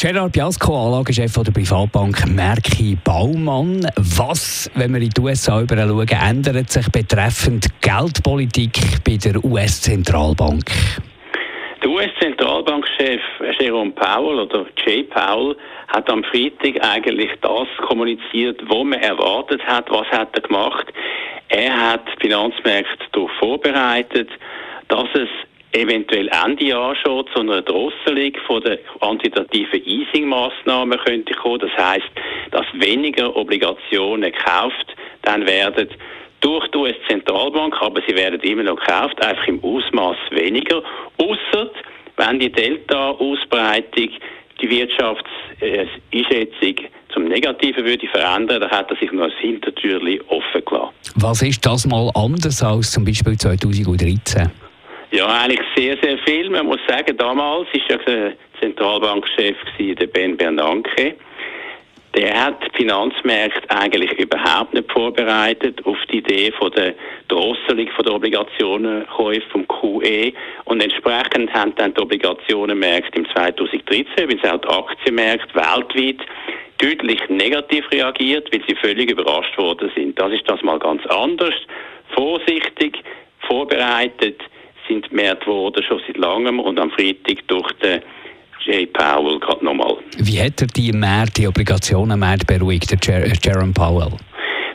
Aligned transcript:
Gerard 0.00 0.30
Biasco, 0.30 0.76
Anlagechef 0.76 1.34
der 1.42 1.50
Privatbank 1.50 2.24
Merki 2.28 2.96
Baumann. 3.02 3.84
Was, 3.96 4.70
wenn 4.76 4.94
wir 4.94 5.02
in 5.02 5.10
die 5.10 5.20
USA 5.20 5.66
schauen, 5.66 6.08
ändert 6.08 6.70
sich 6.70 6.88
betreffend 6.92 7.66
Geldpolitik 7.80 8.78
bei 9.04 9.16
der 9.16 9.44
US-Zentralbank? 9.44 10.66
Der 11.82 11.90
US-Zentralbankchef 11.90 13.20
Jerome 13.58 13.90
Powell 13.90 14.38
oder 14.38 14.66
Jay 14.86 15.02
Powell 15.02 15.56
hat 15.88 16.08
am 16.08 16.22
Freitag 16.22 16.80
eigentlich 16.80 17.32
das 17.40 17.66
kommuniziert, 17.88 18.60
was 18.68 18.84
man 18.84 19.00
erwartet 19.00 19.60
hat. 19.66 19.90
Was 19.90 20.06
hat 20.12 20.28
er 20.32 20.42
gemacht? 20.42 20.86
Er 21.48 21.76
hat 21.76 22.04
Finanzmärkte 22.20 23.04
darauf 23.10 23.32
vorbereitet, 23.40 24.28
dass 24.86 25.08
es 25.14 25.28
eventuell 25.78 26.28
Ende 26.44 26.66
Jahr 26.66 26.94
schon 26.96 27.24
zu 27.34 27.40
einer 27.40 27.62
Drosselung 27.62 28.32
von 28.46 28.60
der 28.62 28.76
quantitativen 28.98 29.82
Easing-Massnahmen 29.84 30.98
könnte 30.98 31.32
kommen. 31.34 31.60
Das 31.60 31.72
heißt, 31.76 32.10
dass 32.50 32.66
weniger 32.74 33.34
Obligationen 33.34 34.32
gekauft 34.32 34.94
dann 35.22 35.46
werden 35.46 35.88
durch 36.40 36.68
die 36.68 36.78
US-Zentralbank, 36.78 37.74
aber 37.80 38.00
sie 38.06 38.14
werden 38.14 38.38
immer 38.40 38.62
noch 38.62 38.78
gekauft, 38.78 39.20
einfach 39.24 39.48
im 39.48 39.62
Ausmaß 39.62 40.16
weniger, 40.30 40.82
außer 41.18 41.70
wenn 42.16 42.38
die 42.38 42.50
Delta-Ausbreitung 42.50 44.10
die 44.60 44.70
Wirtschaftseinschätzung 44.70 46.86
zum 47.12 47.24
Negativen 47.24 47.84
würde 47.84 48.06
verändern, 48.08 48.60
dann 48.60 48.70
hat 48.70 48.90
er 48.90 48.96
sich 48.96 49.12
noch 49.12 49.24
ein 49.24 49.32
Hintertürchen 49.40 50.20
offen 50.28 50.64
gelassen. 50.64 50.94
Was 51.16 51.42
ist 51.42 51.64
das 51.64 51.86
mal 51.86 52.10
anders 52.14 52.62
als 52.62 52.92
zum 52.92 53.04
Beispiel 53.04 53.36
2013? 53.36 54.50
Ja, 55.10 55.26
eigentlich 55.26 55.60
sehr, 55.74 55.96
sehr 56.02 56.18
viel. 56.18 56.50
Man 56.50 56.66
muss 56.66 56.80
sagen, 56.86 57.16
damals 57.16 57.68
war 57.72 57.80
ja 57.88 57.96
der 57.96 58.32
Zentralbankchef 58.60 59.56
der 59.78 60.06
Ben 60.06 60.36
Bernanke. 60.36 61.16
Der 62.14 62.46
hat 62.46 62.56
die 62.64 62.76
Finanzmärkte 62.78 63.70
eigentlich 63.70 64.12
überhaupt 64.18 64.74
nicht 64.74 64.90
vorbereitet 64.90 65.84
auf 65.86 65.96
die 66.10 66.18
Idee 66.18 66.52
von 66.52 66.70
der 66.72 66.94
Drosselung 67.28 67.88
von 67.94 68.04
der 68.04 68.14
Obligationenkäufe 68.14 69.48
vom 69.50 69.68
QE 69.68 70.32
und 70.64 70.82
entsprechend 70.82 71.52
haben 71.52 71.74
dann 71.76 71.94
die 71.94 72.00
Obligationenmärkte 72.00 73.18
im 73.18 73.28
2013, 73.30 74.06
wie 74.28 74.48
auch 74.48 74.58
die 74.58 74.68
Aktienmärkte 74.68 75.54
weltweit 75.54 76.26
deutlich 76.78 77.20
negativ 77.28 77.84
reagiert, 77.92 78.52
weil 78.52 78.62
sie 78.66 78.74
völlig 78.76 79.10
überrascht 79.10 79.56
worden 79.58 79.90
sind. 79.94 80.18
Das 80.18 80.32
ist 80.32 80.48
das 80.48 80.62
mal 80.62 80.78
ganz 80.78 81.04
anders. 81.06 81.54
Vorsichtig, 82.14 83.02
vorbereitet, 83.46 84.42
sind 84.88 85.08
gemerkt 85.08 85.46
worden, 85.46 85.82
schon 85.82 86.00
seit 86.06 86.16
langem 86.16 86.60
und 86.60 86.78
am 86.80 86.90
Freitag 86.90 87.46
durch 87.46 87.70
den 87.82 88.00
Jay 88.64 88.86
Powell 88.86 89.38
gerade 89.38 89.64
nochmal. 89.64 89.96
Wie 90.18 90.40
hat 90.40 90.60
er 90.60 90.66
die 90.66 90.92
Märkte, 90.92 91.42
die 91.42 91.48
Obligationenmärkte 91.48 92.46
beruhigt, 92.46 92.90
der 92.90 92.98
Jer 93.02 93.32
Jerome 93.42 93.72
Powell? 93.72 94.12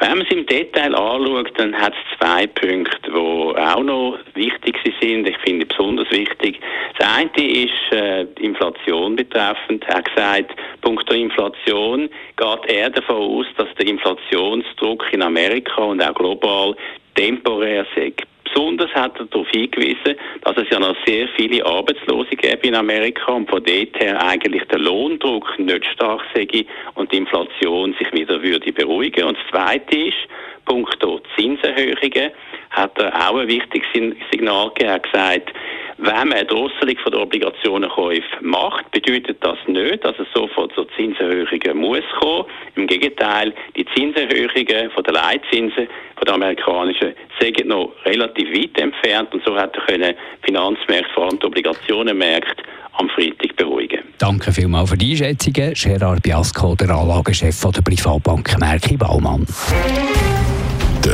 Wenn 0.00 0.18
man 0.18 0.26
es 0.26 0.30
im 0.30 0.46
Detail 0.46 0.94
anschaut, 0.94 1.50
dann 1.56 1.74
hat 1.74 1.92
es 1.92 2.18
zwei 2.18 2.46
Punkte, 2.46 3.10
die 3.10 3.10
auch 3.12 3.82
noch 3.82 4.18
wichtig 4.34 4.78
sind. 5.00 5.28
Ich 5.28 5.36
finde 5.38 5.66
besonders 5.66 6.08
wichtig. 6.12 6.60
Das 6.98 7.08
eine 7.16 7.30
ist 7.34 7.92
äh, 7.92 8.24
die 8.38 8.44
Inflation 8.44 9.16
betreffend. 9.16 9.84
Er 9.88 9.96
hat 9.96 10.14
gesagt, 10.14 10.54
Punkt 10.82 11.08
der 11.08 11.16
Inflation 11.16 12.08
geht 12.36 12.66
er 12.68 12.90
davon 12.90 13.16
aus, 13.16 13.46
dass 13.56 13.68
der 13.76 13.88
Inflationsdruck 13.88 15.04
in 15.12 15.22
Amerika 15.22 15.82
und 15.82 16.00
auch 16.00 16.14
global 16.14 16.76
temporär 17.16 17.84
sei. 17.96 18.12
Besonders 18.58 18.92
hat 18.92 19.16
er 19.20 19.26
darauf 19.26 19.48
hingewiesen, 19.50 20.16
dass 20.42 20.56
es 20.56 20.68
ja 20.68 20.80
noch 20.80 20.96
sehr 21.06 21.28
viele 21.36 21.64
Arbeitslose 21.64 22.30
gäbe 22.30 22.66
in 22.66 22.74
Amerika 22.74 23.30
und 23.30 23.48
von 23.48 23.62
dort 23.62 24.00
her 24.00 24.20
eigentlich 24.20 24.64
der 24.64 24.80
Lohndruck 24.80 25.56
nicht 25.60 25.86
stark 25.86 26.22
sei 26.34 26.66
und 26.96 27.12
die 27.12 27.18
Inflation 27.18 27.94
sich 28.00 28.12
wieder 28.12 28.42
würde 28.42 28.72
beruhigen. 28.72 29.28
Und 29.28 29.38
das 29.38 29.46
Zweite 29.52 29.96
ist, 29.96 30.16
punkto 30.64 31.20
Zinserhöhungen, 31.36 32.32
hat 32.70 32.98
er 32.98 33.30
auch 33.30 33.36
ein 33.36 33.46
wichtiges 33.46 33.86
Signal 34.32 34.70
gegeben. 34.70 34.88
Er 34.88 34.94
hat 34.94 35.02
gesagt, 35.04 35.52
wenn 35.98 36.28
man 36.28 36.32
eine 36.32 36.44
Drosselung 36.44 36.96
von 37.02 37.12
der 37.12 37.20
Obligationenkäufe 37.20 38.22
macht, 38.40 38.90
bedeutet 38.92 39.38
das 39.40 39.58
nicht, 39.66 40.04
dass 40.04 40.18
es 40.18 40.28
sofort 40.32 40.72
zu 40.74 40.84
Zinserhöhungen 40.96 41.76
muss 41.76 42.04
kommen. 42.20 42.44
Im 42.76 42.86
Gegenteil, 42.86 43.52
die 43.76 43.84
Zinserhöhungen 43.94 44.90
von 44.90 45.02
der 45.02 45.14
Leitzinsen 45.14 45.88
von 46.16 46.24
der 46.24 46.34
amerikanischen 46.34 47.14
sind 47.40 47.66
noch 47.66 47.92
relativ 48.04 48.48
weit 48.52 48.78
entfernt 48.80 49.34
und 49.34 49.44
so 49.44 49.54
können 49.86 50.14
Finanzmärkte, 50.42 51.12
vor 51.14 51.26
allem 51.26 51.38
die 51.38 51.46
Obligationenmärkte, 51.46 52.62
am 52.92 53.08
Freitag 53.10 53.56
beruhigen. 53.56 54.00
Danke 54.18 54.52
vielmals 54.52 54.90
für 54.90 54.96
die 54.96 55.12
Einschätzungen. 55.12 55.74
Gerard 55.74 56.22
Biasco, 56.22 56.74
der 56.74 56.90
Anlagechef 56.90 57.60
der 57.60 57.82
Privatbank 57.82 58.58
Merki 58.58 58.96
Baumann. 58.96 59.46